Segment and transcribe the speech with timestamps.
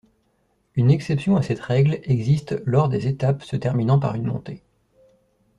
[0.75, 4.63] Une exception à cette règle existe lors des étapes se terminant par une montée.